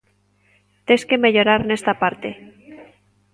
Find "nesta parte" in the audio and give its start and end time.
1.63-2.29